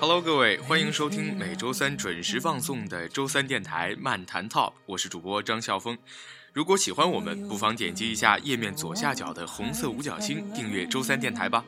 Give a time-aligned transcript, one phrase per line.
[0.00, 5.98] Hello，各位，欢迎收听每周三准时放送的周三电台漫谈 Top，我是主播张笑峰。
[6.54, 11.62] 如果喜欢我们，不妨点击一下页面左下角的红色五角星，订阅周三电台吧。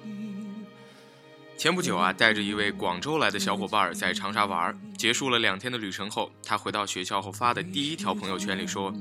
[1.58, 8.95] 前不久啊，带着一位广州来的小伙伴在长沙玩，结束了两天的旅程后，他回到学校后发的第一条朋友圈里说：“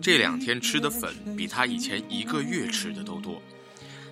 [0.00, 3.42] 这两天吃的粉比他以前一个月吃的都多。”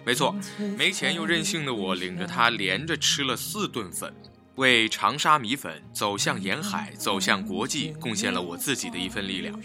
[0.05, 0.34] 没错，
[0.77, 4.12] 没钱又任性的我领着他连着吃了四顿粉，
[4.56, 9.59] 为长沙米粉走向沿海、走向国际贡献了我自己的一份力量。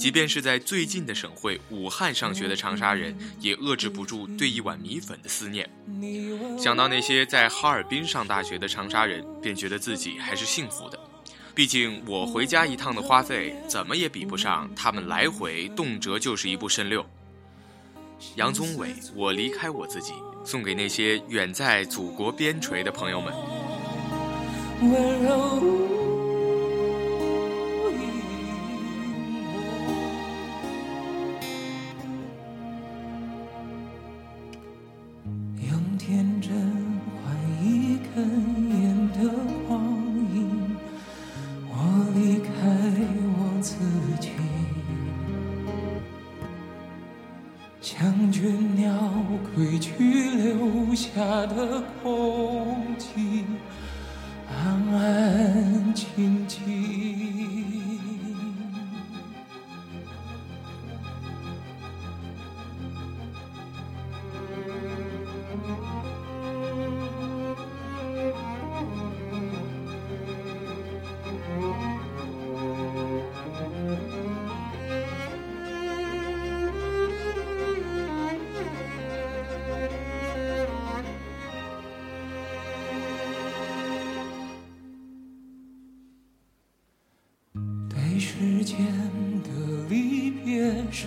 [0.00, 5.70] 即便是在最近的省会武汉上学的长沙人，也遏制不住对一碗米粉的思念。
[6.58, 10.98] 想到那些在哈尔滨上大学的长沙人，便觉得自己还是幸福的。
[11.54, 17.06] 毕竟我回家一趟的花费，怎么也比不上他们来回动辄就是一部肾六。
[18.36, 20.12] 杨宗纬，我离开我自己，
[20.44, 23.32] 送给那些远在祖国边陲的朋友们。
[51.66, 52.23] 过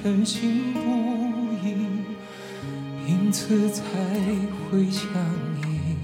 [0.07, 0.79] 深信不
[1.61, 1.75] 疑，
[3.05, 3.83] 因此才
[4.71, 5.05] 会想
[5.61, 5.97] 你。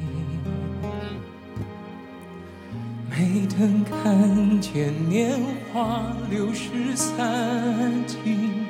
[3.09, 5.39] 没等看见年
[5.71, 8.65] 华流逝散尽，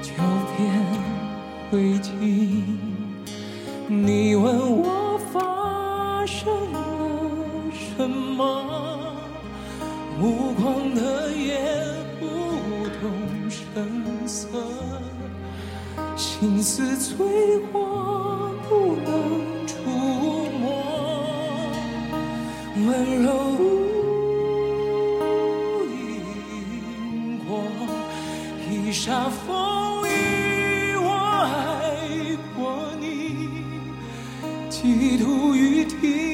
[0.00, 0.12] 就
[0.56, 0.70] 变
[1.68, 2.62] 灰烬。
[3.88, 5.03] 你问我
[14.34, 14.48] 色，
[16.16, 17.24] 心思催
[17.72, 19.76] 火不能触
[20.58, 21.70] 摸，
[22.84, 23.28] 温柔
[23.60, 23.62] 无
[25.86, 27.62] 因果，
[28.68, 31.06] 一霎风雨，我
[31.54, 33.04] 爱过你，
[34.68, 36.33] 寄托于听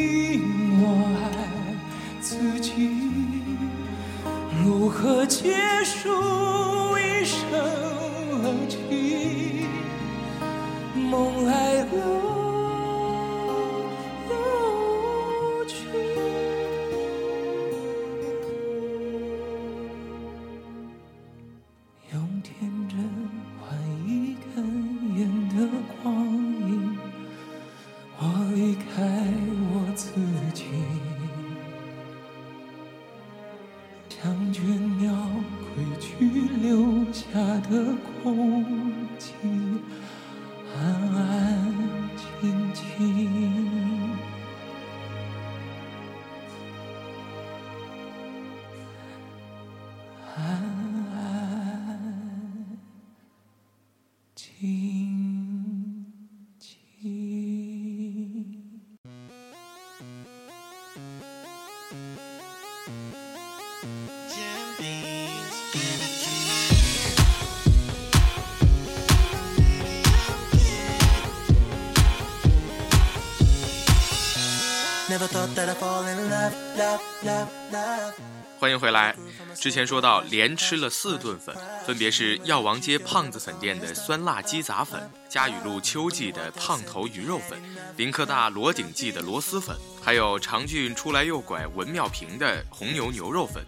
[78.59, 79.17] 欢迎回来。
[79.57, 87.59] 之前说到连吃了四顿粉，分别是药王街胖子粉店的酸辣鸡杂粉、嘉雨路秋季的胖头鱼肉粉、
[87.97, 93.65] 林科大罗鼎记的螺蛳粉，还有长郡出来右拐文庙坪的红牛牛肉粉。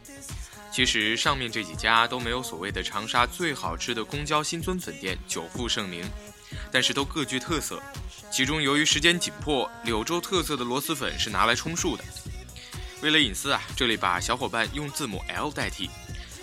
[0.71, 6.05] 其实上面这几家都没有所谓的长沙最好吃的公交新村粉店久负盛名，
[6.70, 7.82] 但是都各具特色。
[8.31, 12.04] 其中由于时间紧迫，柳州特色的螺蛳粉是拿来充数的。
[13.02, 15.90] 为了隐私啊，这里把小伙伴用字母 L 代替。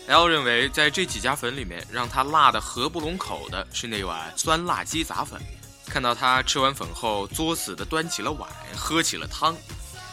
[0.08, 5.40] L 认为，在这几家粉里面，让他辣的合不拢口的是那碗酸辣鸡杂粉。
[5.86, 9.56] 看到他吃完粉后作死地端起了碗，喝起了汤，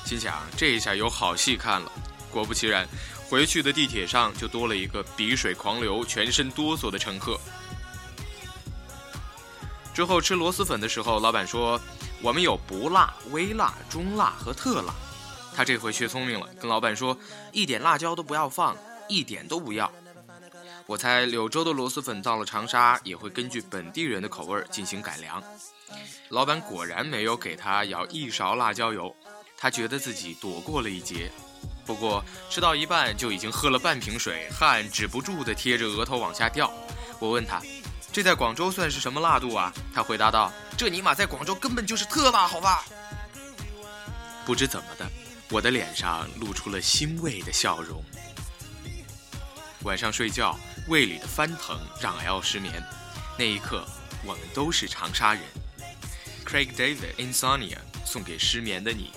[0.04, 1.90] 心想这一下有好戏看了。
[2.30, 2.86] 果不其然，
[3.28, 7.40] 回去的地铁上就多了一个鼻水狂流、全身哆嗦的乘客。
[9.96, 11.80] 之后吃螺蛳粉的时候，老板说
[12.20, 14.94] 我们有不辣、微辣、中辣和特辣。
[15.54, 17.16] 他这回学聪明了，跟老板说
[17.50, 18.76] 一点辣椒都不要放，
[19.08, 19.90] 一点都不要。
[20.84, 25.42] 我猜柳州的螺蛳粉到了长沙也会根据本地人的口味进行改良。
[26.28, 29.16] 老板果然没有给他舀一勺辣椒油，
[29.56, 31.32] 他觉得自己躲过了一劫。
[31.86, 36.70] 不过吃到一半就已经喝了半瓶水，汗止不住的贴着额头往下掉。
[37.18, 37.62] 我问他，
[38.16, 39.70] 这在广州算是什么辣度啊？
[39.94, 42.82] 他回答道：这尼玛在广州根本就是特辣，好吧？
[44.46, 45.06] 不知怎么的，
[45.50, 48.02] 我的脸上露出了欣慰的笑容。
[49.82, 50.58] 晚上睡觉。
[50.88, 52.82] 胃里的翻腾让 L 失眠，
[53.38, 53.84] 那一刻，
[54.24, 55.42] 我们都是长沙人。
[56.46, 59.12] Craig David Insomnia 送给失眠的你。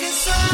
[0.00, 0.53] 回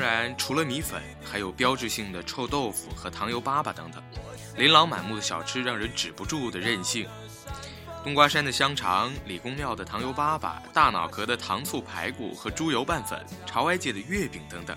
[0.00, 4.02] 当然除了米粉，还有标志性的臭豆腐和糖油粑粑等等，
[4.56, 7.06] 琳琅满目的小吃让人止不住的任性。
[8.02, 14.74] 冬瓜山的香肠，李公庙的糖油粑粑，大脑壳的糖醋排骨和猪油拌粉，朝外界的月饼等等。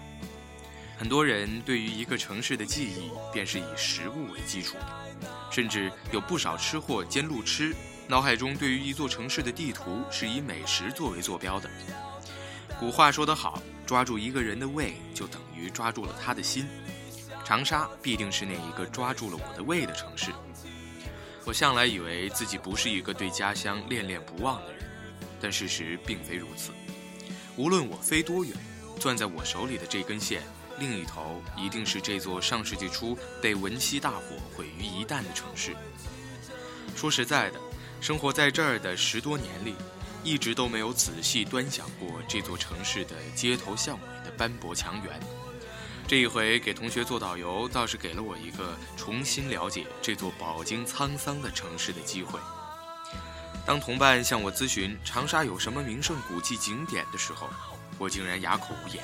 [0.98, 7.74] 很多人对于一个城市的记忆，便是以食物为基础的，甚至有不少吃货兼路痴，
[8.08, 11.70] 脑海中对于一座城市的地图是以美食作为坐标的。
[12.78, 13.64] 古话说得好。
[13.94, 16.66] 抓住一个人的胃，就等于抓住了他的心。
[17.46, 20.32] 长沙必定是那一个抓住了我的胃的城市。
[21.46, 24.82] 我向来以为自己不是一个对家乡恋恋不忘的人，
[25.40, 26.72] 但事实并非如此。
[27.56, 28.52] 无论我飞多远，
[29.00, 30.42] 攥在我手里的这根线，
[30.80, 34.24] 另一头一定是这座上世纪初被文夕大火
[34.56, 35.76] 毁于一旦的城市。
[36.96, 37.60] 说实在的，
[38.02, 39.76] 生活在这儿的十多年里。
[40.24, 45.20] 一直都没有仔细端详过这座城市的街头巷尾的斑驳墙垣。
[46.08, 52.40] 这一回给同学做导游，倒是给了我一个重新了解这座饱经沧桑的城市的机会。
[53.66, 57.50] 当同伴向我咨询长沙有什么名胜古迹景点的时候，
[57.98, 59.04] 我竟然哑口无言。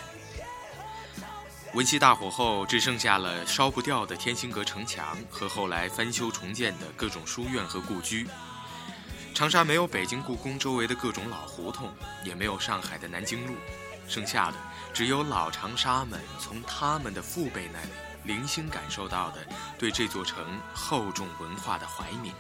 [1.74, 8.28] 文溪大火后，只剩下了烧不掉的天心阁城墙和后来翻修重建的各种书院和故居。
[9.40, 11.90] 长沙没有北京故宫周围的各种老胡同，
[12.26, 13.56] 也没有上海的南京路，
[14.06, 14.58] 剩下的
[14.94, 17.90] 只有老长沙们从他们的父辈那里
[18.26, 19.38] 零星感受到的
[19.78, 22.36] 对这座城厚重文化的怀缅。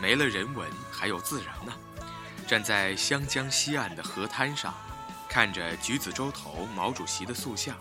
[0.00, 1.74] 没了人文，还有自然呢。
[2.48, 4.72] 站在湘江西岸的河滩上，
[5.28, 7.76] 看着橘子洲头毛主席的塑像，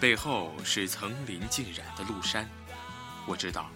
[0.00, 2.50] 背后是层林尽染的麓山，
[3.24, 3.70] 我知道，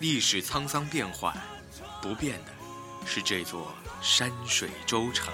[0.00, 1.40] 历史沧桑变幻，
[2.02, 2.59] 不变的。
[3.04, 5.32] 是这座山水洲城。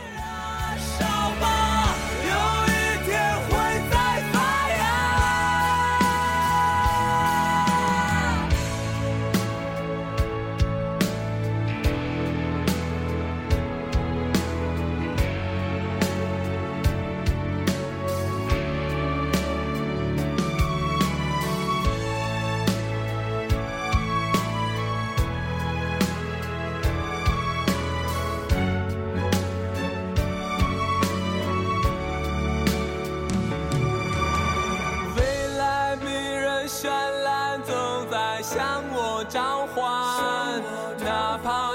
[38.37, 40.63] 来向我召唤，
[41.03, 41.66] 哪怕。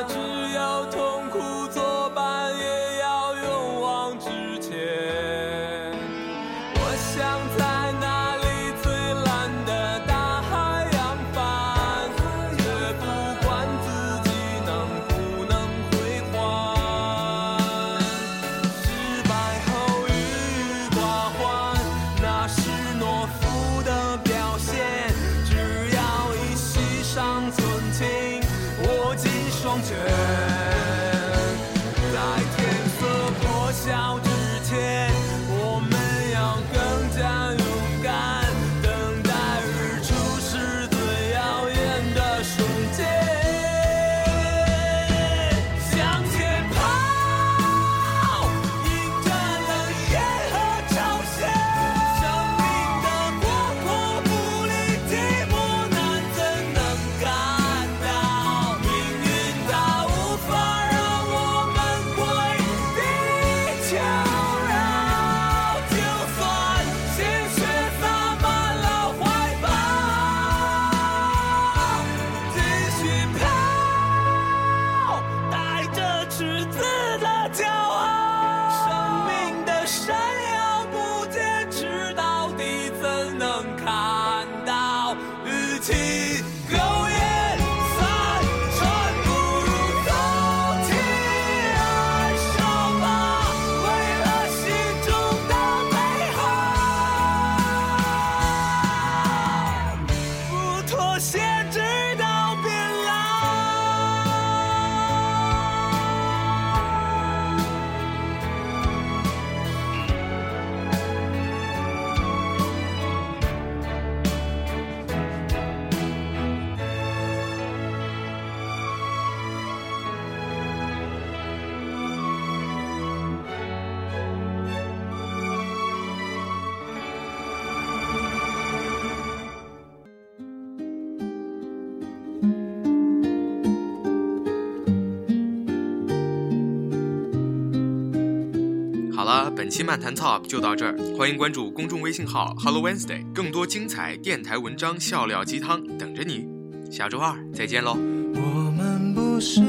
[139.55, 146.47] 本期漫谈 Top 就到这儿，欢迎关注公众微信号 Hello Wednesday，更多精彩电台文章、笑料鸡汤等着你。
[146.89, 147.97] 下周二再见喽。
[148.33, 149.61] 我们不是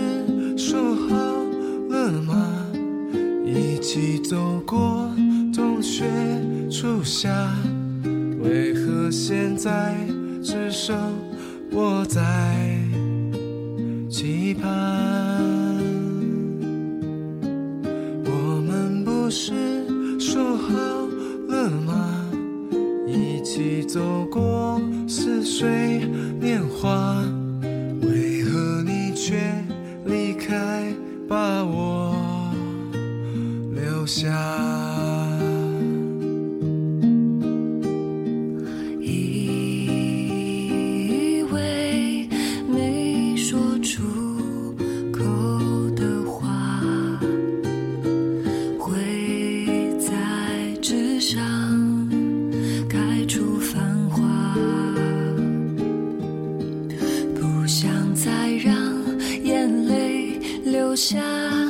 [0.57, 1.17] 说好
[1.91, 2.67] 了吗？
[3.45, 5.11] 一起走过
[5.53, 6.05] 冬雪
[6.71, 7.29] 初夏，
[8.41, 9.95] 为何现在
[10.43, 10.97] 只剩
[11.71, 12.21] 我在
[61.02, 61.62] 下，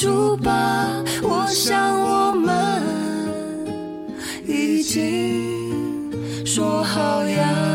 [0.00, 0.88] 住吧。
[1.22, 2.82] 我想我们
[4.46, 6.12] 已经
[6.44, 7.65] 说好要。